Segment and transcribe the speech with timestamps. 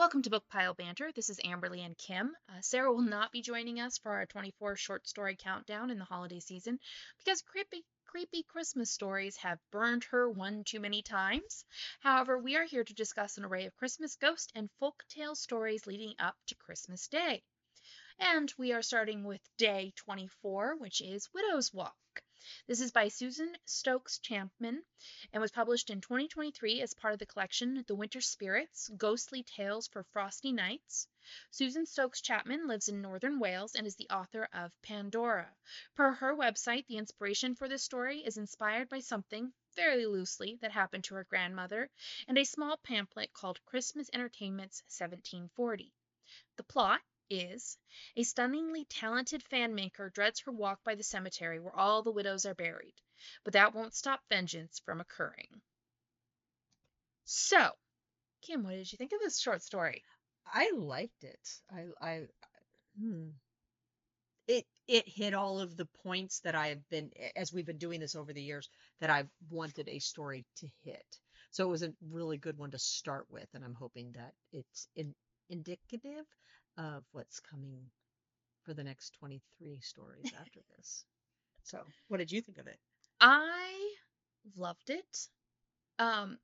[0.00, 1.12] Welcome to Book Pile Banter.
[1.12, 2.34] This is Amberlee and Kim.
[2.48, 6.06] Uh, Sarah will not be joining us for our 24 short story countdown in the
[6.06, 6.80] holiday season
[7.18, 11.66] because creepy, creepy Christmas stories have burned her one too many times.
[12.00, 15.86] However, we are here to discuss an array of Christmas ghost and folk tale stories
[15.86, 17.42] leading up to Christmas Day.
[18.18, 22.19] And we are starting with day 24, which is Widow's Walk.
[22.66, 24.84] This is by Susan Stokes Chapman
[25.32, 29.88] and was published in 2023 as part of the collection The Winter Spirits Ghostly Tales
[29.88, 31.08] for Frosty Nights.
[31.50, 35.54] Susan Stokes Chapman lives in northern Wales and is the author of Pandora.
[35.94, 40.72] Per her website, the inspiration for this story is inspired by something, very loosely, that
[40.72, 41.88] happened to her grandmother
[42.26, 45.92] and a small pamphlet called Christmas Entertainments 1740.
[46.56, 47.78] The plot is
[48.16, 52.44] a stunningly talented fan maker dreads her walk by the cemetery where all the widows
[52.44, 53.00] are buried,
[53.44, 55.62] but that won't stop vengeance from occurring.
[57.24, 57.72] So,
[58.42, 60.04] Kim, what did you think of this short story?
[60.46, 61.60] I liked it.
[61.70, 62.28] I, I,
[62.98, 63.30] hmm.
[64.46, 68.00] It it hit all of the points that I have been as we've been doing
[68.00, 71.18] this over the years that I've wanted a story to hit.
[71.52, 74.88] So it was a really good one to start with, and I'm hoping that it's
[74.94, 75.14] in,
[75.48, 76.26] indicative
[76.80, 77.82] of what's coming
[78.62, 81.04] for the next 23 stories after this.
[81.64, 82.78] So, what did you think of it?
[83.20, 83.94] I
[84.56, 85.28] loved it.
[85.98, 86.38] Um,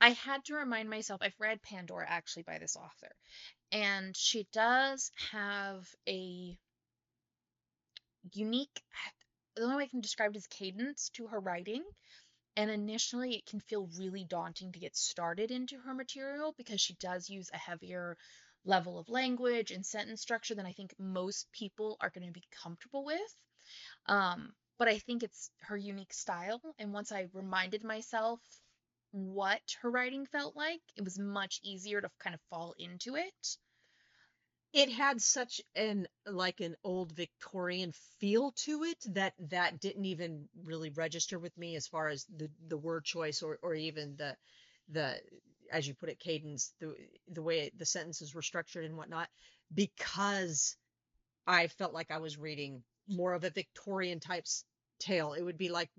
[0.00, 3.12] I had to remind myself, I've read Pandora actually by this author,
[3.70, 6.58] and she does have a
[8.34, 8.82] unique,
[9.56, 11.82] the only way I can describe it is cadence to her writing.
[12.54, 16.92] And initially, it can feel really daunting to get started into her material because she
[17.00, 18.18] does use a heavier
[18.64, 22.44] level of language and sentence structure than I think most people are going to be
[22.62, 23.36] comfortable with.
[24.06, 26.60] Um, but I think it's her unique style.
[26.78, 28.40] And once I reminded myself
[29.12, 33.56] what her writing felt like, it was much easier to kind of fall into it.
[34.72, 40.48] It had such an like an old Victorian feel to it that that didn't even
[40.64, 44.36] really register with me as far as the the word choice or or even the
[44.88, 45.20] the
[45.72, 46.94] as you put it, cadence, the
[47.32, 49.28] the way the sentences were structured and whatnot,
[49.74, 50.76] because
[51.46, 54.46] I felt like I was reading more of a Victorian type
[55.00, 55.32] tale.
[55.32, 55.90] It would be like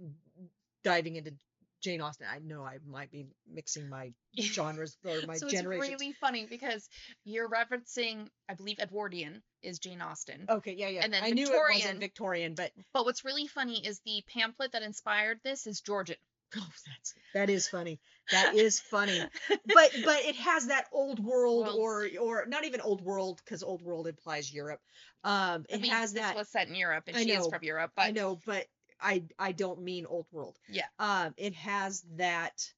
[0.83, 1.33] diving into
[1.81, 2.27] Jane Austen.
[2.31, 5.93] I know I might be mixing my genres or my so generations.
[5.93, 6.87] it's really funny because
[7.25, 10.45] you're referencing, I believe, Edwardian is Jane Austen.
[10.49, 11.01] Okay, yeah, yeah.
[11.03, 14.23] And then I knew it Victorian- wasn't Victorian, but But what's really funny is the
[14.33, 16.15] pamphlet that inspired this is Georgian.
[16.57, 17.99] oh, that's that is funny.
[18.31, 19.19] That is funny.
[19.49, 23.81] but but it has that old world or or not even old world because old
[23.81, 24.81] world implies Europe.
[25.23, 26.35] Um, I it mean, has this that.
[26.35, 27.91] was set in Europe, and I she is from Europe.
[27.95, 28.65] But I know, but
[29.01, 30.57] I I don't mean old world.
[30.69, 30.85] Yeah.
[30.99, 32.73] Um, it has that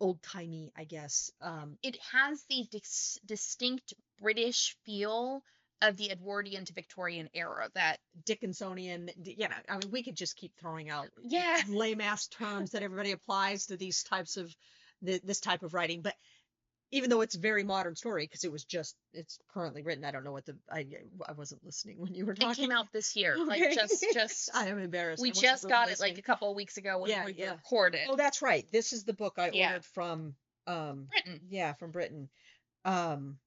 [0.00, 1.30] old timey, I guess.
[1.40, 5.42] Um, it has the dis- distinct British feel
[5.82, 7.68] of the Edwardian to Victorian era.
[7.74, 9.10] That Dickinsonian.
[9.24, 12.82] You know, I mean, we could just keep throwing out yeah, lame ass terms that
[12.82, 14.54] everybody applies to these types of
[15.04, 16.14] th- this type of writing, but.
[16.92, 20.04] Even though it's a very modern story, because it was just it's currently written.
[20.04, 20.84] I don't know what the I
[21.24, 22.64] I wasn't listening when you were talking.
[22.64, 23.36] it came out this year.
[23.46, 23.74] Like Okay.
[23.76, 25.22] just just I am embarrassed.
[25.22, 27.52] we just got it like a couple of weeks ago when Yeah, we yeah.
[27.52, 28.00] recorded.
[28.08, 28.66] Oh, that's right.
[28.72, 29.68] This is the book I Yeah.
[29.68, 30.34] ordered from
[30.66, 31.40] um Britain.
[31.48, 32.28] yeah, from Britain.
[32.84, 33.38] Um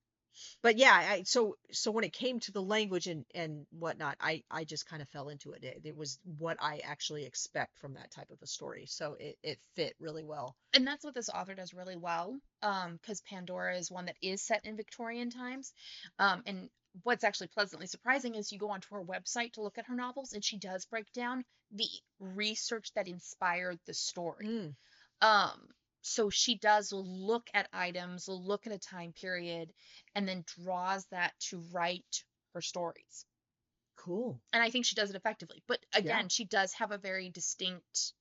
[0.62, 4.44] but yeah, I so so when it came to the language and and whatnot, I
[4.50, 5.64] I just kind of fell into it.
[5.64, 5.82] it.
[5.84, 8.86] It was what I actually expect from that type of a story.
[8.88, 10.56] So it it fit really well.
[10.74, 14.42] and that's what this author does really well um because pandora is one that is
[14.42, 15.74] set in victorian times
[16.20, 16.70] um and
[17.04, 20.34] what's actually pleasantly surprising is you go onto her website to look at her novels
[20.34, 21.88] and she does break down the
[22.20, 24.74] research that inspired the story Mm,
[25.22, 25.68] um
[26.04, 29.74] so she does look at items look at a time period
[30.16, 33.26] and then draws that to write her stories
[33.96, 34.42] cool.
[34.54, 36.28] and i think she does it effectively but again Yeah.
[36.30, 38.14] she does have a very distinct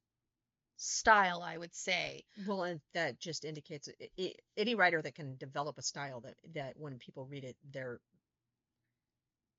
[0.76, 5.36] style i would say Well, and that just indicates i i any writer that can
[5.38, 8.00] develop a style that that when people read it, they're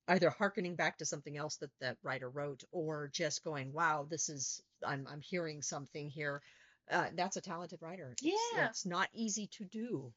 [0.08, 4.30] either hearkening back to something else that that writer wrote, or just going, "Wow, this
[4.30, 6.42] is I'm I'm hearing something here."
[6.92, 8.12] Uh, that's a talented writer.
[8.12, 8.68] It's, Yeah.
[8.68, 10.14] it's not easy to do.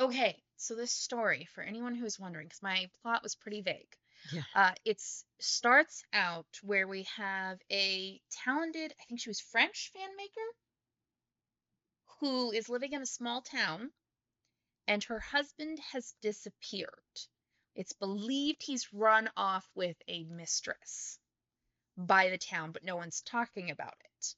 [0.00, 3.96] Okay, so this story, for anyone who's wondering, because my plot was pretty vague,
[4.32, 4.42] Yeah.
[4.54, 5.00] uh, it
[5.40, 10.54] starts out where we have a talented, I think she was French fan maker,
[12.20, 13.90] who is living in a small town,
[14.86, 16.90] and her husband has disappeared.
[17.74, 21.18] It's believed he's run off with a mistress
[21.96, 24.34] by the town, but no one's talking about it.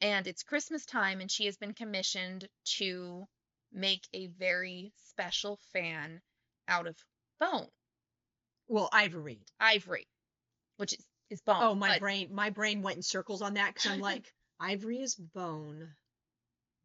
[0.00, 2.48] And it's Christmas time, and she has been commissioned
[2.78, 3.26] to
[3.72, 6.20] make a very special fan
[6.68, 6.96] out of
[7.38, 7.68] bone,
[8.68, 9.40] Well, ivory.
[9.58, 10.06] ivory,
[10.76, 11.62] which is, is bone.
[11.62, 15.00] Oh, my but- brain, my brain went in circles on that because I'm like, ivory
[15.00, 15.88] is bone,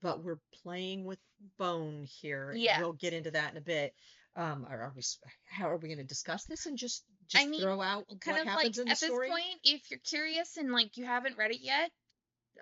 [0.02, 1.20] but we're playing with
[1.58, 2.54] bone here.
[2.56, 2.80] Yeah.
[2.82, 3.94] We'll get into that in a bit.
[4.38, 5.02] Um, are, are we?
[5.46, 8.42] How are we going to discuss this and just just mean, throw out Kind what
[8.42, 11.38] of like happens in the at this point, if you're curious and like you haven't
[11.38, 11.90] read it yet,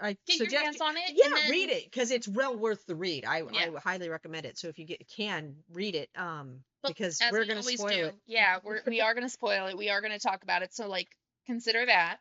[0.02, 1.12] I get suggest your hands on it.
[1.16, 3.26] yeah, then, read it because it's well worth the read.
[3.26, 3.70] I, I Yeah.
[3.70, 4.58] would highly recommend it.
[4.58, 8.06] So if you get can read it, um, But because we're we gonna spoil do.
[8.08, 8.16] it.
[8.26, 9.78] Yeah, we're we are gonna spoil it.
[9.78, 10.74] We are gonna talk about it.
[10.74, 11.10] So like
[11.46, 12.20] consider that.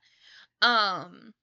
[0.60, 1.34] Um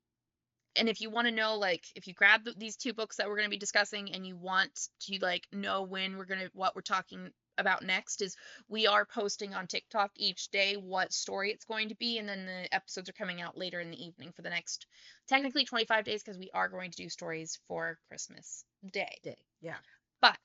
[0.75, 3.35] and if you want to know like if you grab these two books that we're
[3.35, 6.75] going to be discussing and you want to like know when we're going to what
[6.75, 8.35] we're talking about next is
[8.67, 12.45] we are posting on TikTok each day what story it's going to be and then
[12.45, 14.85] the episodes are coming out later in the evening for the next
[15.27, 19.17] technically 25 days because we are going to do stories for Christmas Day.
[19.23, 19.37] Day.
[19.61, 19.77] Yeah.
[20.21, 20.37] But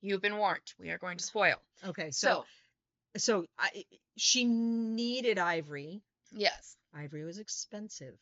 [0.00, 0.72] you've been warned.
[0.78, 1.56] We are going to spoil.
[1.84, 2.10] Okay.
[2.10, 2.44] So
[3.16, 3.84] So, so I,
[4.16, 6.02] she needed ivory.
[6.32, 6.76] yes.
[6.94, 8.14] Ivory was expensive.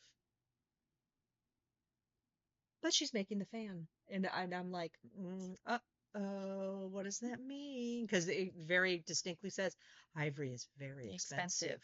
[2.83, 3.87] But she's making the fan.
[4.11, 5.79] And, and I'm like, mm, uh
[6.15, 8.07] oh, what does that mean?
[8.07, 9.75] Because it very distinctly says
[10.17, 11.69] ivory is very expensive.
[11.71, 11.83] Expensive.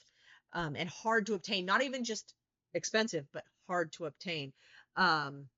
[0.53, 1.65] Um, and hard to obtain.
[1.67, 2.35] Not even just
[2.75, 4.53] expensive, but hard to obtain.
[4.97, 5.49] Um,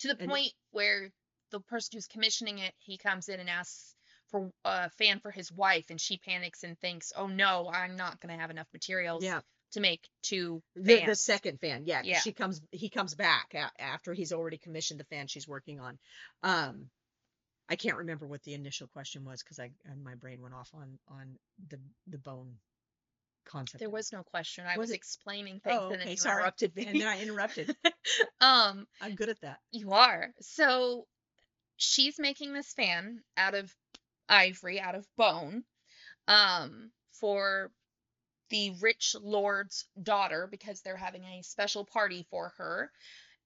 [0.00, 1.10] To the And- point where
[1.50, 3.94] the person who's commissioning it, he comes in and asks
[4.28, 8.20] for a fan for his wife, and she panics and thinks, "Oh no, I'm not
[8.20, 9.40] going to have enough materials yeah.
[9.72, 12.20] to make two The, the second fan, yeah, Yeah.
[12.20, 15.98] She comes, he comes back a- after he's already commissioned the fan she's working on.
[16.42, 16.90] Um,
[17.68, 20.70] I can't remember what the initial question was because I and my brain went off
[20.74, 21.36] on on
[21.68, 22.54] the the bone
[23.44, 23.80] concept.
[23.80, 24.66] There was no question.
[24.66, 26.36] I Was was, explaining things, Oh, and then okay, you sorry.
[26.36, 26.84] interrupted me.
[26.86, 27.76] and then I interrupted.
[28.40, 29.58] um, I'm good at that.
[29.72, 30.32] You are.
[30.40, 31.06] So
[31.76, 33.74] she's making this fan out of
[34.28, 35.64] ivory, out of bone,
[36.28, 37.70] um, for
[38.50, 42.90] the rich lord's daughter because they're having a special party for her.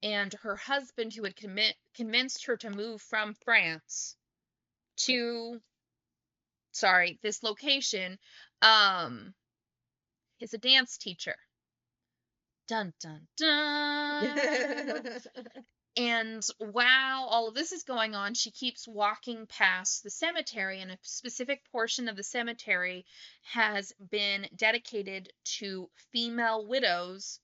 [0.03, 4.17] And her husband, who had commit convinced her to move from France
[4.97, 5.61] to
[6.73, 8.19] sorry, this location,
[8.63, 9.35] um,
[10.41, 11.37] is a dance teacher.
[12.67, 15.21] Dun dun dun.
[15.95, 20.91] And while all of this is going on, she keeps walking past the cemetery, and
[20.91, 23.05] a specific portion of the cemetery
[23.43, 27.41] has been dedicated to female widows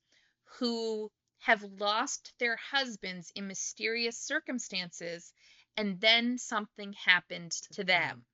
[0.58, 5.32] who have lost their husbands in mysterious circumstances,
[5.76, 8.24] and then something happened to them.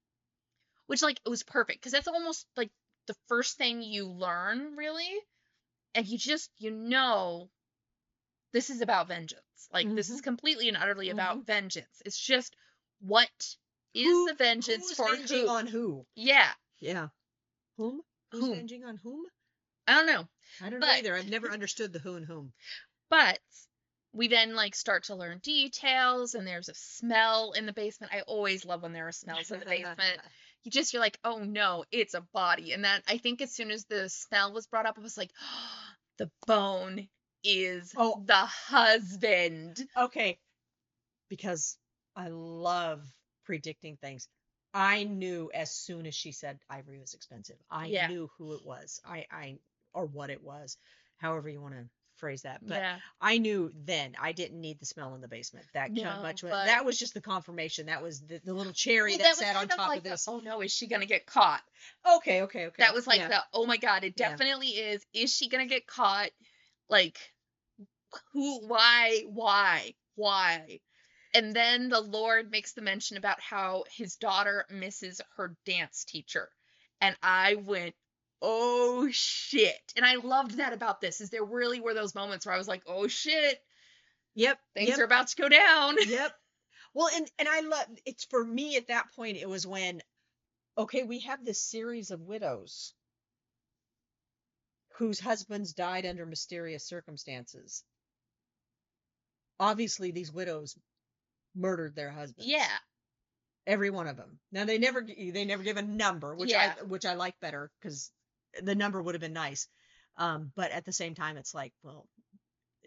[0.86, 2.70] Which, like, it was perfect because that's almost like
[3.06, 5.10] the first thing you learn, really.
[5.94, 7.50] And you just, you know,
[8.54, 9.42] this is about vengeance.
[9.72, 10.24] Like this is mm-hmm.
[10.24, 11.44] completely and utterly about mm-hmm.
[11.44, 12.00] vengeance.
[12.06, 12.54] It's just
[13.00, 13.28] what
[13.92, 15.48] is Who- the vengeance Who's for who?
[15.48, 16.06] on who?
[16.14, 17.08] yeah, Yeah.
[17.76, 18.00] Whom?
[18.30, 18.54] Who's Whom?
[18.54, 19.24] venging on whom?
[19.86, 20.28] I don't know,
[20.62, 21.14] I don't know either.
[21.14, 22.52] I've never understood the who and whom.
[23.14, 23.38] But
[24.12, 28.12] we then like start to learn details, and there's a smell in the basement.
[28.12, 30.20] I always love when there are smells in the basement.
[30.64, 33.70] You just you're like, oh no, it's a body, and that I think as soon
[33.70, 35.30] as the smell was brought up, I was like,
[36.18, 37.06] the bone
[37.44, 38.24] is Oh.
[38.26, 39.78] the husband.
[39.94, 40.38] Okay.
[41.28, 41.76] Because
[42.16, 43.02] I love
[43.44, 44.26] predicting things.
[44.72, 47.58] I knew as soon as she said ivory was expensive.
[47.70, 48.08] I Yeah.
[48.08, 49.02] knew who it was.
[49.04, 49.58] I I
[49.92, 50.78] or what it was.
[51.18, 51.84] However you want to
[52.16, 52.60] phrase that.
[52.66, 54.14] But yeah, I knew then.
[54.20, 55.66] I didn't need the smell in the basement.
[55.74, 57.86] That No, much but- that was just the confirmation.
[57.86, 59.98] That was the, the little cherry Well, that, was sat on kind of top like
[59.98, 60.28] of the, this.
[60.28, 61.62] oh no, is she gonna get caught?
[62.16, 62.82] Okay, okay, okay.
[62.82, 63.28] That was like yeah.
[63.28, 64.30] the oh my god, it Yeah.
[64.30, 65.04] definitely is.
[65.12, 66.30] Is she gonna get caught?
[66.88, 67.18] Like
[68.32, 70.80] who why why why?
[71.34, 76.48] And then the Lord makes the mention about how his daughter misses her dance teacher.
[77.00, 77.96] And I went,
[78.46, 79.92] oh shit.
[79.96, 82.68] And I loved that about this, is there really were those moments where I was
[82.68, 83.58] like, oh shit,
[84.34, 84.58] Yep.
[84.74, 84.98] things yep.
[84.98, 85.96] are about to go down.
[86.08, 86.32] yep.
[86.94, 89.38] Well, and and I love it's for me at that point.
[89.38, 90.00] It was when,
[90.78, 92.94] okay, we have this series of widows
[94.98, 97.82] whose husbands died under mysterious circumstances.
[99.60, 100.76] Obviously, these widows
[101.54, 102.46] murdered their husbands.
[102.48, 102.68] Yeah.
[103.66, 104.38] every one of them.
[104.52, 106.74] Now they never they never give a number, which Yeah.
[106.80, 108.10] I which I like better because
[108.62, 109.68] the number would have been nice.
[110.16, 112.06] Um, but at the same time, it's like, well,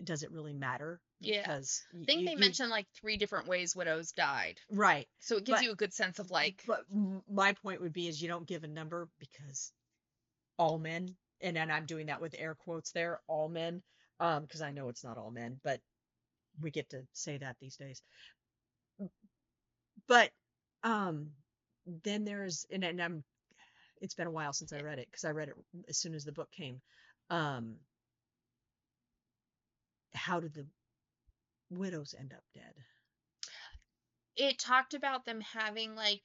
[0.03, 1.01] does it really matter?
[1.19, 1.41] Yeah.
[1.41, 4.59] Because I think they mentioned like three different ways widows died.
[4.71, 5.07] right.
[5.19, 6.85] So it gives But- you a good sense of like But
[7.29, 9.71] my point would be is you don't give a number because
[10.57, 13.81] all men, and then I'm doing that with air quotes there, all men,
[14.19, 15.81] um, because I know it's not all men, but
[16.61, 18.01] we get to say that these days.
[20.07, 20.31] but
[20.83, 21.31] um
[22.03, 23.23] then there's and, and i'm
[24.01, 25.55] it's been a while since i read it because i read it
[25.89, 26.81] as soon as the book came
[27.29, 27.75] um
[30.13, 30.65] how did the
[31.69, 32.73] widows end up dead
[34.35, 36.21] It talked about them having like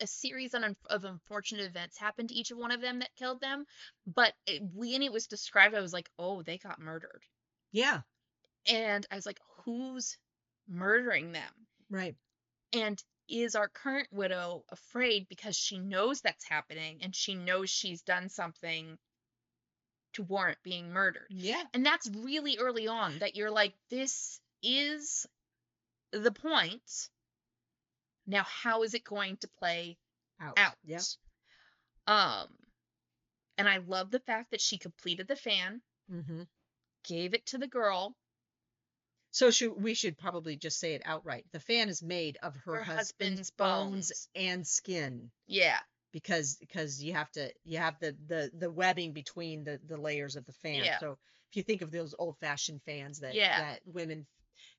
[0.00, 3.66] a series of, unfortunate events happen to each of one of them that killed them.
[4.06, 7.22] But it, when it was described, I was like, oh, they got murdered.
[7.72, 8.00] yeah
[8.66, 10.16] And I was like, who's
[10.68, 11.52] murdering them?
[11.90, 12.14] right
[12.72, 18.02] And is our current widow afraid because she knows that's happening and she knows she's
[18.02, 18.98] done something
[20.14, 21.26] to warrant being murdered?
[21.30, 25.26] yeah And that's really early on that you're like, this is
[26.12, 27.08] the point.
[28.26, 29.98] Now, how is it going to play
[30.40, 30.74] out, out?
[30.84, 30.98] yeah
[32.06, 32.48] Um,
[33.58, 36.42] and I love the fact that she completed the fan, mm-hmm.
[37.04, 38.16] gave it to the girl.
[39.30, 42.76] So should we should probably just say it outright the fan is made of her,
[42.76, 44.28] Her husband's, husband's bones bones.
[44.34, 45.78] and skin Yeah,
[46.12, 50.36] because because you have to you have the the the webbing between the the layers
[50.36, 50.98] of the fan Yeah.
[50.98, 51.18] so
[51.50, 53.58] if you think of those old fashioned fans that Yeah.
[53.58, 54.26] that women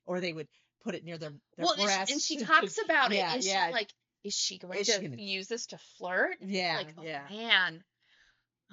[0.06, 0.48] or they would
[0.84, 3.38] put it near their, their well, and she, breasts and she talks about yeah, it.
[3.38, 3.66] Is yeah.
[3.68, 3.90] she like,
[4.24, 6.36] is she going Is to she gonna- use this to flirt?
[6.40, 7.84] yeah like, oh, yeah man,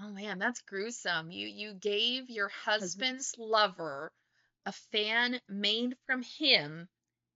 [0.02, 1.32] oh man, that's gruesome.
[1.32, 4.12] You you gave your husband's lover
[4.66, 6.90] a fan made from him,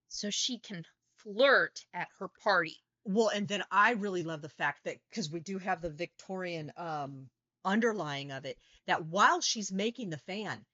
[0.07, 0.85] so she can
[1.17, 2.83] flirt at her party.
[3.05, 6.71] well and then i really love the fact that because we do have the victorian
[6.77, 7.29] um
[7.65, 10.65] underlying of it that while she's making the fan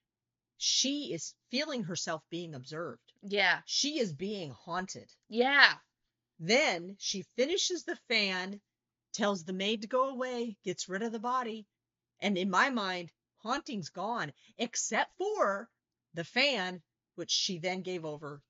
[0.58, 3.14] she is feeling herself being observed.
[3.22, 5.10] Yeah, she is being haunted.
[5.30, 5.78] Yeah,
[6.40, 8.60] Then she finishes the fan,
[9.14, 11.66] tells the maid to go away, gets rid of the body,
[12.20, 15.70] and in my mind, haunting's gone, except for
[16.14, 16.82] the fan,
[17.16, 18.42] which she then gave over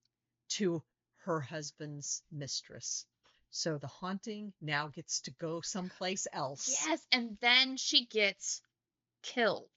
[0.50, 0.84] to
[1.26, 3.06] her husband's mistress.
[3.52, 6.86] So the haunting now gets to go someplace else.
[6.88, 7.06] yes.
[7.12, 8.62] And then she gets
[9.24, 9.70] killed.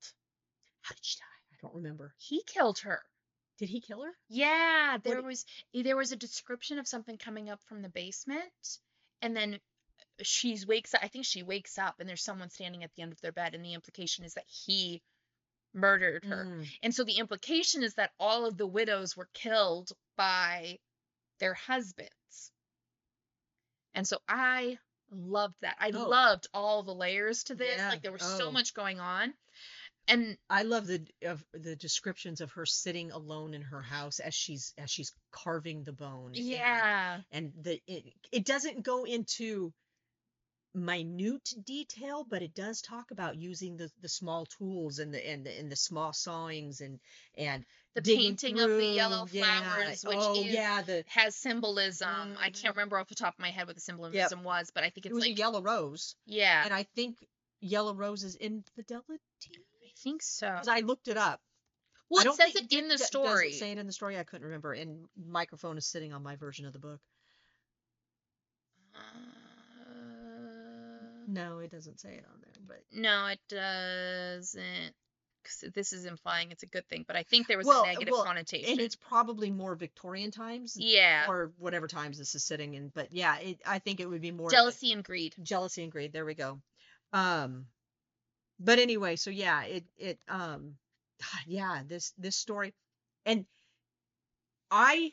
[0.83, 1.25] How did she die?
[1.53, 2.15] I don't remember.
[2.19, 3.03] He killed her.
[3.59, 4.12] Did he kill her?
[4.29, 8.79] Yeah, there What- was there was a description of something coming up from the basement,
[9.21, 9.61] and then
[10.23, 11.01] she's wakes up.
[11.03, 13.55] I think she wakes up, and there's someone standing at the end of their bed,
[13.55, 15.03] and the implication is that he
[15.75, 16.45] murdered her.
[16.47, 16.67] Mm.
[16.83, 20.79] And so the implication is that all of the widows were killed by
[21.41, 22.52] their husbands.
[23.95, 24.79] And so I
[25.11, 25.76] loved that.
[25.79, 26.09] I Oh.
[26.09, 27.76] loved all the layers to this.
[27.76, 27.91] Yeah.
[27.91, 28.52] Like there was so Oh.
[28.52, 29.35] much going on.
[30.09, 34.35] And I love the of the descriptions of her sitting alone in her house as
[34.35, 36.33] she's as she's carving the bone.
[36.35, 39.73] and- yeah, and the it, it doesn't go into
[40.75, 45.45] minute detail but it does talk about using the the small tools and the and
[45.45, 46.99] the, and the small sawings and
[47.37, 47.64] and
[47.95, 52.37] the painting of the yellow through, yeah, flowers, which oh is yeah the has symbolism.
[52.38, 52.62] I Mhm.
[52.62, 55.05] can't remember off the top of my head what the symbolism was, but I think
[55.05, 56.17] it it's was like a yellow rose.
[56.25, 57.19] Yeah, and i think
[57.61, 59.21] yellow rose is infidelity
[59.85, 60.49] I think so.
[60.49, 61.41] because i looked it up.
[62.09, 63.52] Well, it says it in the d- does it story.
[63.52, 64.19] say it in the story?
[64.19, 64.73] I couldn't remember.
[64.75, 67.00] And microphone is sitting on my version of the book
[71.26, 74.95] no it doesn't say it on there but No, it doesn't.
[75.45, 77.87] 'cause this is implying it's a good thing, but I think there was Well, a
[77.88, 78.71] negative well, connotation.
[78.71, 82.91] and it's probably more victorian times yeah, or whatever times this is sitting in.
[82.91, 85.35] But yeah, it, I think it would be more jealousy and greed.
[85.43, 86.12] jealousy and greed.
[86.12, 86.61] There we go.
[87.12, 87.67] Um,
[88.61, 90.79] but anyway, so yeah, it it um,
[91.47, 92.73] yeah, this this story,
[93.26, 93.45] and
[94.71, 95.12] I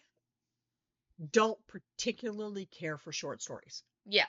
[1.32, 3.84] don't particularly care for short stories.
[4.06, 4.28] Yeah,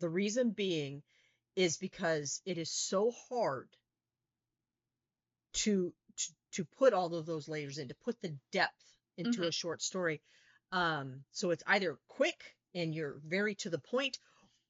[0.00, 1.02] The reason being
[1.58, 3.68] is because it is so hard
[5.52, 8.84] to to, to put all of those layers in, to put the depth
[9.18, 9.48] into Mhm.
[9.48, 10.22] a short story.
[10.72, 14.18] Um, so it's either quick and you're very to the point,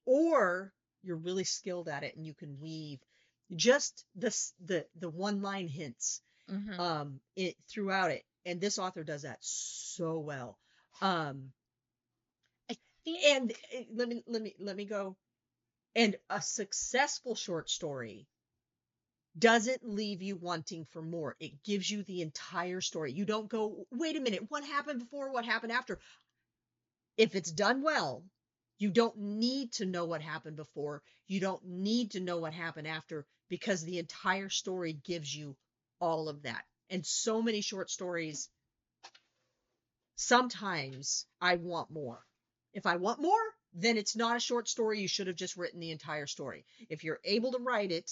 [0.05, 2.99] or you're really skilled at it and you can weave
[3.55, 8.25] just this the the one line hints hmm um it throughout it.
[8.45, 10.59] And this author does that so well.
[11.01, 11.53] Um
[13.05, 15.15] and uh, let me let me let me go
[15.95, 18.27] and a successful short story
[19.37, 21.35] doesn't leave you wanting for more.
[21.39, 23.11] It gives you the entire story.
[23.13, 25.31] You don't go wait a minute what happened before?
[25.31, 25.99] What happened after?
[27.17, 28.23] If it's done well
[28.79, 31.03] you don't need to know what happened before.
[31.27, 35.55] You don't need to know what happened after because the entire story gives you
[35.99, 36.63] all of that.
[36.89, 38.49] And so many short stories
[40.15, 42.25] sometimes i want more.
[42.73, 43.41] If I want more,
[43.73, 44.99] then it's not a short story.
[44.99, 46.65] You should have just written the entire story.
[46.89, 48.11] If you're able to write it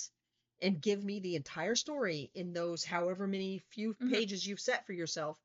[0.61, 4.11] and give me the entire story in those however many few Mhm.
[4.11, 5.39] pages you've set for yourself,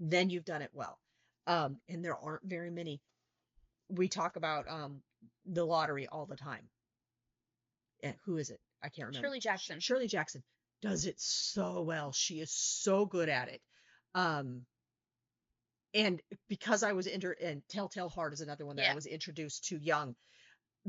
[0.00, 0.98] then you've done it well.
[1.46, 3.00] Um, and there aren't very many.
[3.90, 5.02] we talk about um
[5.44, 6.70] the lottery all the time.
[8.02, 8.58] And who is it?
[8.82, 9.28] I can't remember.
[9.28, 9.78] Shirley Jackson.
[9.80, 10.42] Shirley Jackson
[10.80, 12.10] does it so well.
[12.12, 13.60] She is so good at it.
[14.14, 14.64] Um
[15.94, 18.92] and because I was inter and Telltale Heart is another one that Yeah.
[18.92, 20.14] I was introduced to young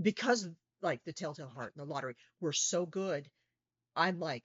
[0.01, 0.49] because
[0.81, 3.29] like the Telltale Heart and the lottery were so good.
[3.95, 4.43] I'm like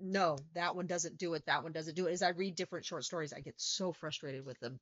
[0.00, 1.46] no, that one doesn't do it.
[1.46, 2.12] That one doesn't do it.
[2.12, 4.80] As I read different short stories, I get so frustrated with them.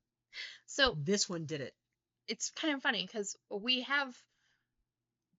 [0.65, 1.73] So This one did it.
[2.27, 4.15] it's kind of funny because we have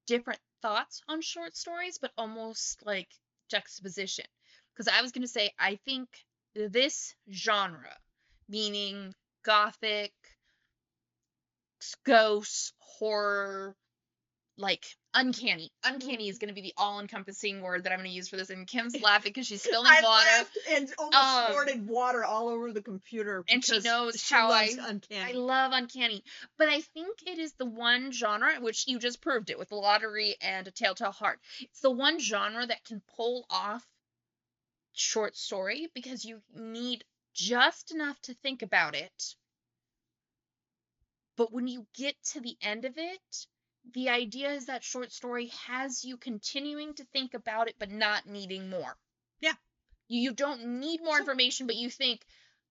[0.06, 3.08] different thoughts on short stories, but almost like
[3.50, 4.24] juxtaposition.
[4.72, 6.08] Because I was going to say, I think
[6.54, 7.96] this genre,
[8.48, 10.12] meaning gothic,
[12.04, 13.74] ghosts, horror,
[14.56, 15.72] like uncanny.
[15.84, 18.36] Uncanny is going to be the all encompassing word that I'm going to use for
[18.36, 18.50] this.
[18.50, 20.48] And Kim's laughing because she's spilling I water.
[20.72, 23.42] and almost Um, water all over the computer.
[23.48, 25.32] and she knows she how I- uncanny.
[25.32, 26.22] I love uncanny,
[26.58, 29.76] but I think it is the one genre which you just proved it with the
[29.76, 31.40] lottery and a Telltale Heart.
[31.60, 33.86] It's the one genre that can pull off
[34.92, 39.34] short story because you need just enough to think about it.
[41.36, 43.46] But when you get to the end of it,
[43.94, 48.26] the idea is that short story has you continuing to think about it but not
[48.26, 48.96] needing more.
[49.40, 49.54] Yeah.
[50.08, 52.20] You, you don't need more information, but you think,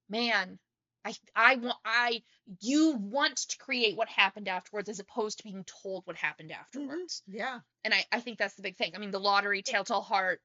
[0.08, 0.60] man,
[1.04, 2.22] I I want I
[2.62, 6.62] you want to create what happened afterwards as opposed to being told what happened mm-hmm.
[6.62, 7.24] afterwards.
[7.28, 7.60] yeah.
[7.84, 8.92] And I, I think that's the big thing.
[8.96, 10.42] I mean, the lottery, Telltale Heart,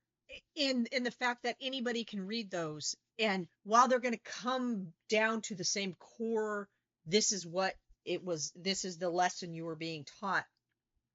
[0.55, 4.89] in in the fact that anybody can read those and while they're going to come
[5.09, 6.69] down to the same core
[7.07, 10.45] this is what it was this is the lesson you were being taught.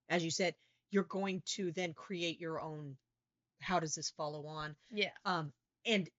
[0.10, 0.56] As you said
[0.92, 2.98] you're going to then create your own
[3.62, 4.76] how does this follow on?
[4.92, 5.52] Yeah, um
[5.86, 6.10] and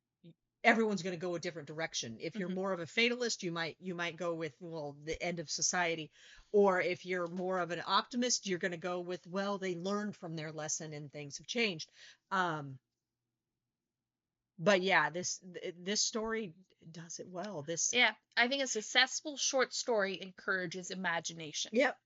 [0.63, 2.19] everyone's going to go a different direction.
[2.21, 2.55] If you're Mhm.
[2.55, 6.11] more of a fatalist you might you might go with well the end of society.
[6.53, 10.17] Or if you're more of an optimist you're going to go with well they learned
[10.17, 11.91] from their lesson and things have changed.
[12.31, 12.79] Um
[14.61, 15.41] but yeah this
[15.83, 16.53] this story
[16.93, 18.13] does it well this yeah.
[18.37, 21.71] I think a successful short story encourages imagination.
[21.75, 21.97] yep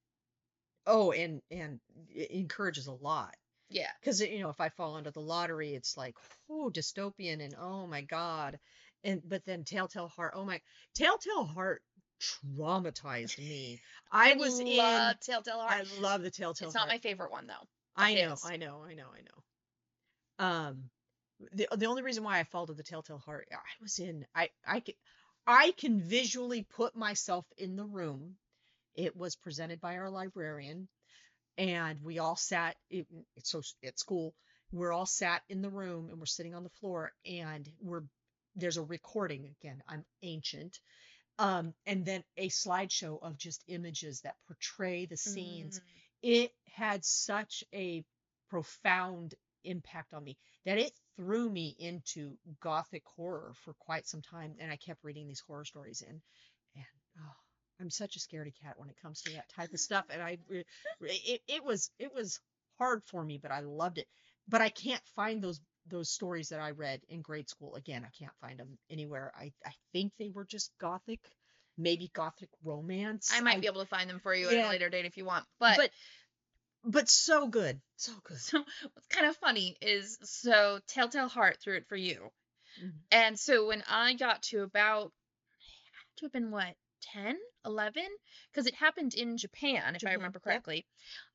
[0.86, 3.34] oh and and it encourages a lot
[3.70, 6.16] Yeah, because you know if i fall into the lottery it's like
[6.50, 8.58] oh dystopian and oh my god
[9.02, 10.60] and but then telltale heart oh my
[10.94, 11.82] telltale heart
[12.20, 13.80] traumatized me
[14.12, 14.66] i was in
[15.20, 15.72] Telltale Heart.
[15.72, 17.66] i love the telltale it's not heart my favorite one though.
[17.96, 18.44] i know his.
[18.44, 20.84] i know i know i know um
[21.52, 24.48] the, the only reason why i fall to the telltale heart i was in i
[24.66, 24.94] i can
[25.46, 28.36] i can visually put myself in the room
[28.94, 30.88] it was presented by our librarian
[31.58, 34.34] and we all sat it, it's so at school
[34.72, 38.02] we're all sat in the room and we're sitting on the floor and we're
[38.56, 40.78] there's a recording again i'm ancient
[41.38, 45.82] um and then a slideshow of just images that portray the scenes Mm.
[46.22, 48.04] it had such a
[48.50, 54.54] profound impact on me that it threw me into gothic horror for quite some time
[54.58, 56.20] and i kept reading these horror stories and
[56.76, 56.84] and
[57.20, 57.36] oh,
[57.80, 60.38] i'm such a scaredy cat when it comes to that type of stuff and i
[61.00, 62.40] it, it was it was
[62.78, 64.06] hard for me but i loved it.
[64.48, 67.74] But i can't find those those stories that i read in grade school.
[67.76, 69.32] Again i can't find them anywhere.
[69.38, 71.20] I i think they were just gothic
[71.76, 73.30] maybe gothic romance.
[73.34, 75.24] I might be able to find them for you at a later date if you
[75.24, 75.44] want.
[75.58, 75.90] But, but
[76.84, 78.58] but so good so good so
[78.92, 82.30] what's kind of funny is so Telltale Heart threw it for you.
[82.80, 82.92] Mhm.
[83.10, 85.12] And so when I got to about
[86.16, 88.04] to have been what 10 11
[88.50, 90.44] because it happened in japan if i Japan, remember yep.
[90.44, 90.86] correctly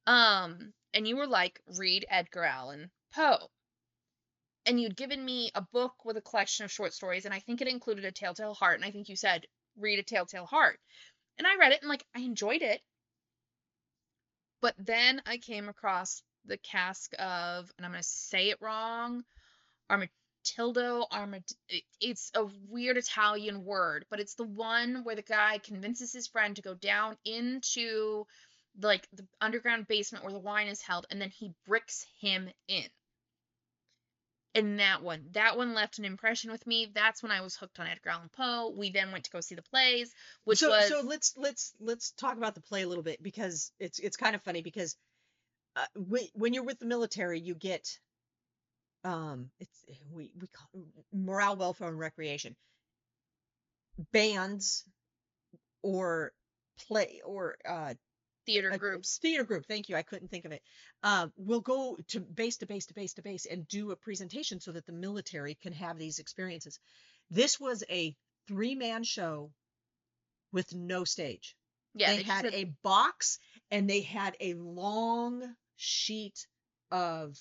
[0.07, 3.49] um and you were like read edgar allan poe
[4.65, 7.61] and you'd given me a book with a collection of short stories and i think
[7.61, 9.45] it included a telltale heart and i think you said
[9.77, 10.79] read a telltale heart
[11.37, 12.81] and i read it and like i enjoyed it
[14.61, 19.23] but then i came across the cask of and i'm going to say it wrong
[19.91, 21.43] armatildo armad
[21.99, 26.55] it's a weird italian word but it's the one where the guy convinces his friend
[26.55, 28.25] to go down into
[28.81, 32.83] like the underground basement where the wine is held and then he bricks him in
[34.55, 35.25] and that one.
[35.31, 36.91] That one left an impression with me.
[36.93, 38.73] That's when i was hooked on edgar allan poe.
[38.75, 42.11] We then went to go see the plays which so was so let's let's let's
[42.11, 44.95] talk about the play a little bit because it's it's kind of funny because
[45.75, 47.87] uh, when, when you're with the military you get
[49.03, 50.83] um it's we we call
[51.13, 52.55] morale welfare and recreation.
[54.11, 54.85] Bands
[55.81, 56.31] or
[56.87, 57.93] play or uh
[58.51, 60.61] theater groups theater group thank you i couldn't think of it
[61.03, 64.59] um will go to base to base to base to base and do a presentation
[64.59, 66.79] so that the military can have these experiences
[67.29, 68.15] this was a
[68.47, 69.51] three man show
[70.51, 71.55] with no stage
[71.93, 73.37] Yeah, they, they had a box
[73.69, 75.43] and they had a long
[75.75, 76.47] sheet
[76.91, 77.37] of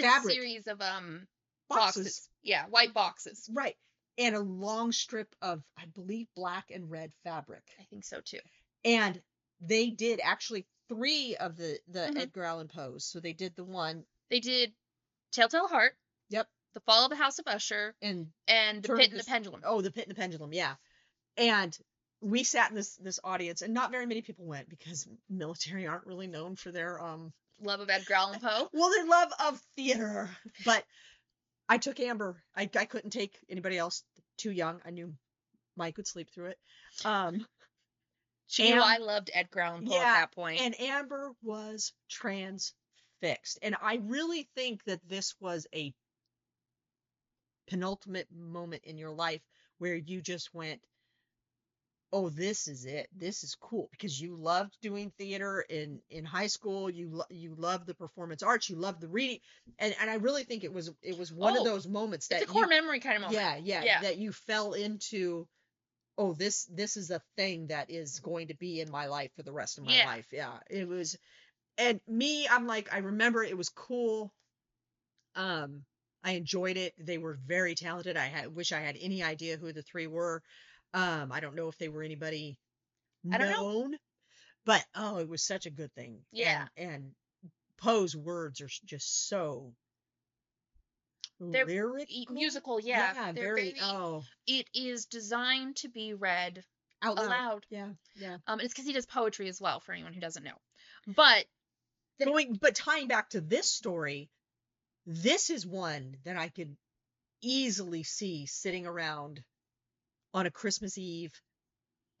[0.00, 0.32] fabric.
[0.32, 1.26] a series of um
[1.68, 2.02] boxes.
[2.04, 2.28] boxes.
[2.42, 3.48] Yeah, white boxes.
[3.52, 3.76] Right.
[4.18, 7.62] And a long strip of, I believe, black and red fabric.
[7.80, 8.38] I think so too.
[8.84, 9.20] And
[9.60, 12.18] they did actually three of the the Mhm.
[12.18, 13.04] Edgar Allan Poes.
[13.04, 14.04] So they did the one.
[14.30, 14.74] They did
[15.32, 15.96] Telltale Heart,
[16.30, 16.48] Yep.
[16.74, 19.62] The Fall of the House of Usher, And and The Pit and the the- Pendulum.
[19.64, 20.52] oh, the Pit and the Pendulum.
[20.52, 20.76] Yeah.
[21.36, 21.76] And
[22.20, 26.06] we sat in this this audience, and not very many people went because military aren't
[26.06, 28.68] really known for their um Love of Edgar Allan Poe.
[28.72, 30.30] well their love of theater.
[30.64, 30.84] But
[31.68, 32.42] I took Amber.
[32.54, 34.04] I I couldn't take anybody else.
[34.36, 34.80] Too young.
[34.84, 35.16] I knew
[35.76, 36.58] Mike would sleep through it.
[37.04, 37.46] Um.
[38.48, 40.60] She knew Am- I loved Edgar Allan Poe Yeah, at that point.
[40.60, 43.58] And Amber was transfixed.
[43.62, 45.92] And I really think that this was a
[47.68, 49.42] penultimate moment in your life
[49.78, 50.80] where you just went,
[52.12, 53.08] oh, this is it.
[53.14, 56.88] This is cool because you loved doing theater in in high school.
[56.88, 58.70] You lo- you loved the performance arts.
[58.70, 59.40] You loved the reading,
[59.78, 62.42] and and I really think it was it was one of Oh, those moments that
[62.42, 63.34] it's a core you, memory kind of moment.
[63.40, 64.00] yeah, yeah, Yeah.
[64.02, 65.48] that you fell into.
[66.18, 69.42] Oh, this this is a thing that is going to be in my life for
[69.42, 70.06] the rest of my Yeah.
[70.06, 70.26] life.
[70.32, 71.18] Yeah, it was,
[71.78, 74.32] and me, I'm like, I remember it was cool.
[75.34, 75.84] Um,
[76.24, 76.94] I enjoyed it.
[76.98, 78.16] They were very talented.
[78.16, 80.42] I had wish I had any idea who the three were.
[80.94, 82.58] Um, I don't know if they were anybody
[83.32, 83.62] I don't know.
[83.62, 83.96] known,
[84.64, 86.24] but oh, it was such a good thing.
[86.32, 86.68] Yeah.
[86.76, 87.14] and, and
[87.78, 89.74] Poe's words are just so
[91.38, 93.32] They're lyric, Musical, yeah.
[93.32, 96.64] they're very, oh It is designed to be read
[97.02, 97.26] out loud.
[97.26, 97.66] aloud.
[97.68, 98.38] Yeah, yeah.
[98.46, 99.80] Um, it's because he does poetry as well.
[99.80, 100.56] For anyone who doesn't know,
[101.06, 101.44] but
[102.24, 104.30] Going, but tying back to this story,
[105.04, 106.74] this is one that I could
[107.42, 109.42] easily see sitting around
[110.32, 111.32] on a Christmas Eve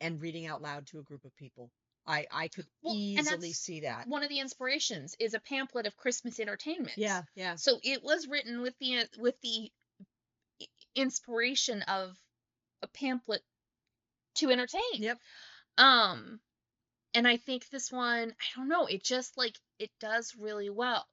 [0.00, 1.70] and reading out loud to a group of people.
[2.06, 4.06] I I could Well, easily see that.
[4.06, 6.96] one of the inspirations is a pamphlet of Christmas entertainment.
[6.96, 7.56] Yeah, yeah.
[7.56, 9.70] So it was written with the with the
[10.94, 12.16] inspiration of
[12.82, 13.42] a pamphlet
[14.36, 14.82] to entertain.
[14.94, 15.18] Yep.
[15.78, 16.40] Um
[17.14, 21.06] and I think this one, I don't know, it just like it does really well.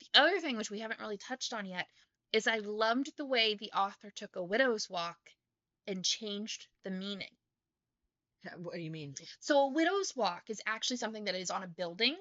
[0.00, 1.86] The other thing which we haven't really touched on yet
[2.32, 5.18] is I loved the way the author took a widow's walk
[5.86, 7.34] and changed the meaning.
[8.56, 9.14] What do you mean?
[9.40, 12.16] So a widow's walk is actually something that is on a building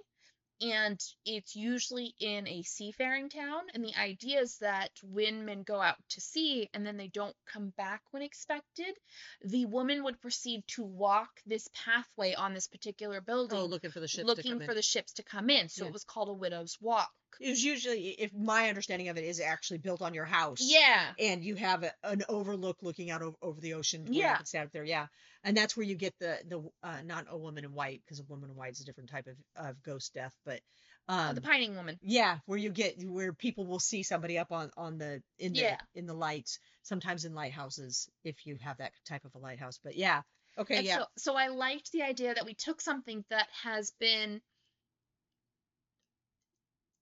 [0.59, 5.79] and it's usually in a seafaring town and the idea is that when men go
[5.79, 8.97] out to sea and then they don't come back when expected,
[9.45, 13.91] the woman would proceed to walk this pathway on this particular oh, building Oh, looking
[13.91, 14.21] for the ship.
[14.21, 14.75] to looking for in.
[14.75, 15.69] the ships to come in.
[15.69, 15.89] So Yeah.
[15.89, 17.11] it was called a widow's walk.
[17.39, 20.61] It was usually, if my understanding of it is actually built on your house.
[20.61, 21.13] Yeah.
[21.19, 24.05] and you have a, an overlook looking out over, over the ocean.
[24.11, 24.35] where you Yeah.
[24.35, 24.83] can stand up there.
[24.83, 25.07] Yeah,
[25.43, 28.23] and that's where you get the the uh, not a woman in white because a
[28.23, 30.61] woman in white is a different type of, of ghost death, but
[31.09, 31.99] Uh, um, the pining woman.
[32.01, 35.61] yeah, where you get where people will see somebody up on on the in the
[35.61, 35.77] Yeah.
[35.95, 36.59] in the lights.
[36.83, 39.79] Sometimes in lighthouses if you have that type of a lighthouse.
[39.83, 40.21] But yeah,
[40.57, 43.91] okay, And yeah, So, so I liked the idea that we took something that has
[43.99, 44.41] been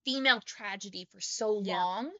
[0.06, 1.74] female tragedy for so Yeah.
[1.74, 2.12] long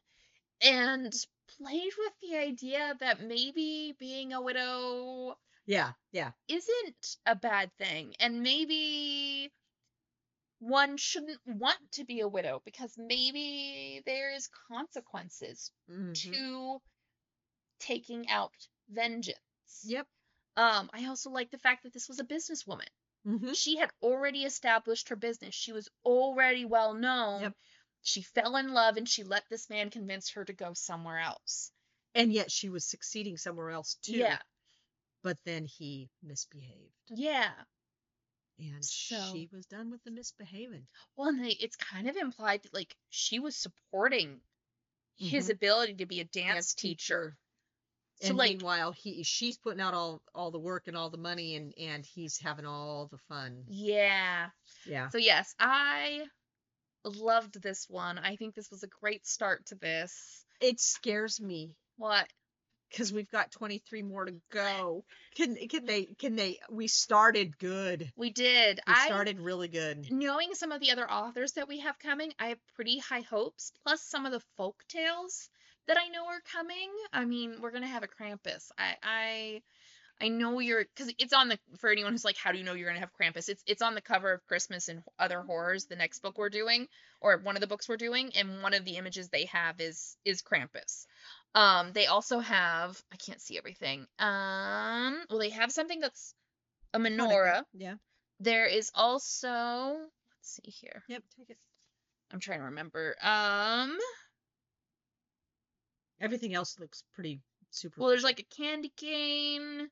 [0.61, 1.13] and
[1.47, 8.13] played with the idea that maybe being a widow yeah, yeah, isn't a bad thing
[8.19, 9.49] and maybe
[10.59, 16.79] one shouldn't want to be a widow because maybe there's consequences mhm, to
[17.79, 18.53] taking out
[18.89, 19.39] vengeance.
[19.83, 20.07] yep,
[20.55, 22.87] Um, I also like the fact that this was a businesswoman.
[23.25, 25.55] hmm She had already established her business.
[25.55, 27.41] She was already well known.
[27.41, 27.53] Yep.
[28.07, 31.71] She fell in love and she let this man convince her to go somewhere else.
[32.15, 34.13] and yet she was succeeding somewhere else too.
[34.17, 34.39] Yeah.
[35.23, 37.51] but then he misbehaved, Yeah.
[38.59, 40.87] and So- she was done with the misbehaving.
[41.17, 44.41] Well, and they, it's kind of implied that like she was supporting
[45.17, 45.53] his Mhm.
[45.55, 47.37] ability to be a dance, dance teacher.
[48.21, 51.17] So and like meanwhile, he she's putting out all all the work and all the
[51.17, 53.65] money, and and he's having all the fun.
[53.67, 54.49] yeah.
[54.85, 56.25] Yeah, So yes, I
[57.03, 58.17] loved this one.
[58.17, 60.45] I think this was a great start to this.
[60.61, 62.27] it scares me What?
[62.89, 65.03] because we've got twenty three more to go.
[65.35, 66.59] Can can they can they?
[66.69, 68.09] We started good.
[68.15, 68.79] We did.
[68.87, 70.09] We I started really good.
[70.11, 73.71] knowing some of the other authors that we have coming, I have pretty high hopes.
[73.83, 75.49] Plus some of the folk tales
[75.87, 76.89] that I know are coming.
[77.11, 78.71] I mean, we're gonna have a Krampus.
[78.77, 79.61] I I
[80.19, 82.73] I know you're because it's on the for anyone who's like, how do you know
[82.73, 83.49] you're gonna have Krampus?
[83.49, 86.87] It's it's on the cover of Christmas and Other Horrors, the next book we're doing,
[87.21, 90.17] or one of the books we're doing, and one of the images they have is
[90.25, 91.05] is Krampus.
[91.53, 94.07] Um, they also have I can't see everything.
[94.17, 96.33] Um, well, they have something that's
[96.93, 97.95] a menorah Yeah.
[98.39, 99.97] There is also
[100.39, 101.03] let's see here.
[101.09, 101.57] Yep, take it.
[102.31, 103.15] I'm trying to remember.
[103.21, 103.97] Um,
[106.19, 108.01] Everything else looks pretty super.
[108.01, 109.89] well, there's like a candy cane.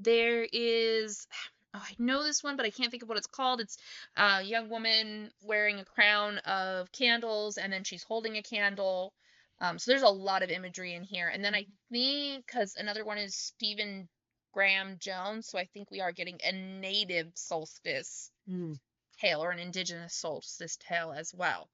[0.00, 1.26] There is.
[1.72, 3.60] Oh, I know this one, but I can't think of what it's called.
[3.60, 3.78] It's
[4.16, 9.12] a young woman wearing a crown of candles, and then she's holding a candle.
[9.60, 11.28] Um, so there's a lot of imagery in here.
[11.28, 14.08] And then I think because another one is Stephen
[14.52, 18.76] Graham Jones, so I think we are getting a native solstice Mm.
[19.20, 21.70] tale or an indigenous solstice tale as well.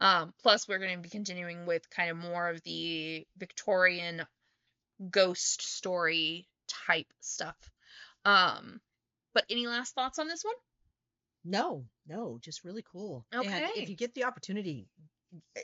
[0.00, 4.26] Um, plus, we're going to be continuing with kind of more of the Victorian
[5.10, 6.46] ghost story
[6.86, 7.56] type stuff.
[8.24, 8.80] Um,
[9.34, 10.54] but any last thoughts on this one?
[11.44, 13.24] No, no, just really cool.
[13.32, 13.70] And Okay.
[13.76, 14.88] if you get the opportunity,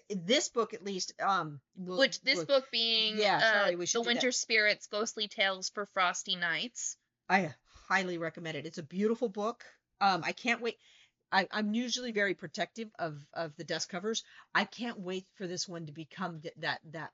[0.09, 3.87] this book at least, um, will- Which this will- book being Yeah, uh, sorry, we
[3.87, 4.15] should The do that.
[4.15, 6.97] Winter Spirits Ghostly Tales for Frosty Nights.
[7.29, 7.55] I
[7.89, 8.67] highly recommend it.
[8.67, 9.65] It's a beautiful book.
[10.01, 10.79] Um, I can't wait.
[11.33, 14.23] I, I'm usually very protective of of the dust covers.
[14.55, 17.13] I can't wait for this one to become th- that that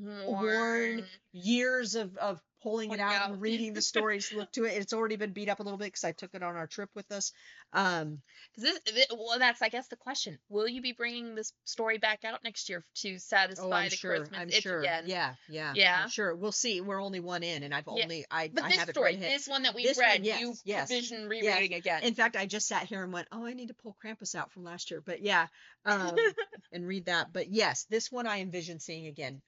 [0.00, 3.30] worn years of of pulling it out out.
[3.30, 4.32] and reading the stories.
[4.32, 4.70] Look to it.
[4.70, 6.88] It's already been beat up a little bit because I took it on our trip
[6.94, 7.30] with us.
[7.74, 8.22] Um,
[8.56, 10.38] This, thi- well, that's I guess the question.
[10.48, 13.96] Will you be bringing this story back out next year to satisfy oh, I'm the
[13.96, 14.16] sure.
[14.16, 14.80] Christmas I'm itch sure.
[14.80, 15.04] again?
[15.06, 16.06] Yeah, yeah, I'm Yeah.
[16.06, 16.34] sure.
[16.34, 16.80] We'll see.
[16.80, 18.04] We're only one in, and I've Yeah.
[18.04, 20.54] only I But I this story, this one that we This one, read, yes, you
[20.64, 22.02] yes, envision rereading again.
[22.02, 24.52] In fact, I just sat here and went, "Oh, I need to pull Krampus out
[24.52, 25.48] from last year." But yeah,
[25.84, 26.16] um,
[26.72, 27.30] and read that.
[27.32, 29.42] But yes, this one I envision seeing again.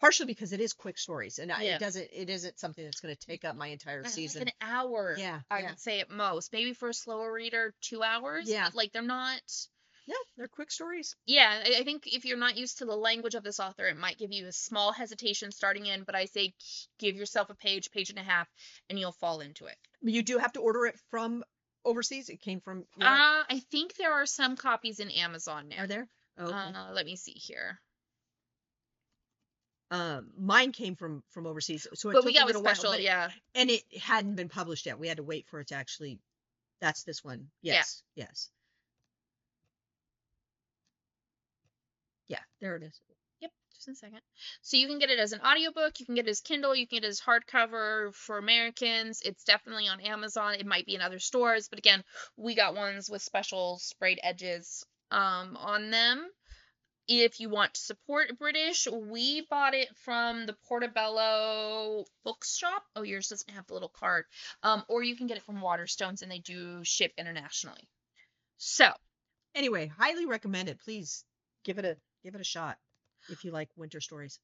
[0.00, 1.76] Partially because it is quick stories, and I Yeah.
[1.76, 2.08] it doesn't.
[2.12, 4.44] It isn't something that's going to take up my entire season.
[4.44, 5.14] Like an hour.
[5.18, 5.68] Yeah, I yeah.
[5.70, 6.52] would say at most.
[6.52, 8.48] Maybe for a slower reader, two hours.
[8.48, 8.68] Yeah.
[8.74, 9.40] like they're not.
[10.06, 11.16] Yeah, they're quick stories.
[11.24, 13.96] Yeah, I I think if you're not used to the language of this author, it
[13.96, 16.02] might give you a small hesitation starting in.
[16.04, 16.52] But I say
[16.98, 18.46] give yourself a page, page and a half,
[18.90, 19.76] and you'll fall into it.
[20.02, 21.42] You do have to order it from
[21.86, 22.28] overseas.
[22.28, 22.84] It came from.
[23.00, 25.84] Uh, I think there are some copies in Amazon now.
[25.84, 26.08] Are there?
[26.36, 26.54] Oh, okay.
[26.54, 27.80] Uh, let me see here.
[29.94, 32.74] Um, mine came from from overseas, so it But took we got a little while,
[32.74, 33.30] special, it- yeah.
[33.54, 34.98] and it hadn't been published yet.
[34.98, 36.18] We had to wait for it to actually.
[36.80, 37.48] That's this one.
[37.62, 37.74] Yeah.
[37.74, 38.02] Yes.
[38.14, 38.50] Yes.
[42.28, 43.00] Yeah, there it is.
[43.40, 44.20] Yep, just a second.
[44.62, 46.86] So you can get it as an audiobook, you can get it as Kindle, you
[46.86, 49.20] can get it as hardcover for Americans.
[49.24, 50.54] It's definitely on Amazon.
[50.54, 52.02] It might be in other stores, but again,
[52.36, 56.26] we got ones with special sprayed edges um on them.
[57.06, 62.84] If you want to support British, we bought it from the Portobello Bookshop.
[62.96, 64.24] Oh, yours doesn't have the little card.
[64.62, 67.88] Um, or you can get it from Waterstones, and they do ship internationally.
[68.56, 68.90] So,
[69.54, 70.80] Anyway, highly recommend it.
[70.80, 71.24] Please
[71.64, 72.76] give it a give it a shot
[73.28, 74.40] if you like winter stories.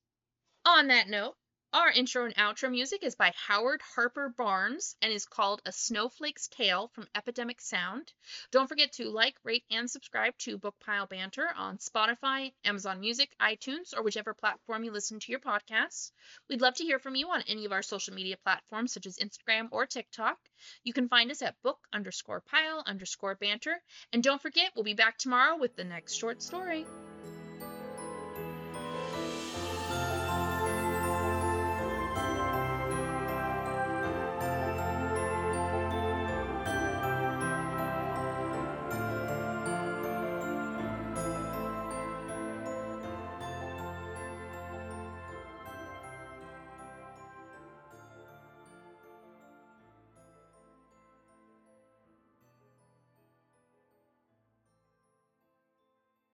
[0.64, 1.36] On that note,
[1.72, 6.48] our intro and outro music is by Howard Harper Barnes and is called A Snowflake's
[6.48, 8.12] Tale from Epidemic Sound.
[8.50, 13.96] Don't forget to like, rate, and subscribe to Bookpile Banter on Spotify, Amazon Music, iTunes,
[13.96, 16.11] or whichever platform you listen to your podcasts.
[16.48, 19.18] We'd love to hear from you on any of our social media platforms such as
[19.18, 20.38] Instagram or TikTok.
[20.83, 23.80] You can find us at book underscore pile underscore banter.
[24.12, 26.85] And don't forget, we'll be back tomorrow with the next short story.